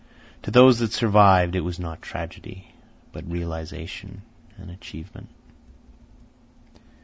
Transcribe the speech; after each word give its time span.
To 0.41 0.49
those 0.49 0.79
that 0.79 0.91
survived 0.93 1.55
it 1.55 1.59
was 1.59 1.77
not 1.79 2.01
tragedy, 2.01 2.69
but 3.11 3.29
realisation 3.29 4.23
and 4.57 4.71
achievement. 4.71 5.29